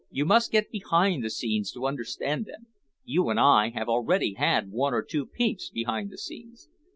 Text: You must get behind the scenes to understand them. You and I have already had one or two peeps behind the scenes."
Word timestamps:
You 0.09 0.25
must 0.25 0.51
get 0.51 0.71
behind 0.71 1.23
the 1.23 1.29
scenes 1.29 1.71
to 1.73 1.85
understand 1.85 2.45
them. 2.47 2.65
You 3.03 3.29
and 3.29 3.39
I 3.39 3.69
have 3.75 3.87
already 3.87 4.33
had 4.33 4.71
one 4.71 4.95
or 4.95 5.03
two 5.03 5.27
peeps 5.27 5.69
behind 5.69 6.09
the 6.09 6.17
scenes." 6.17 6.69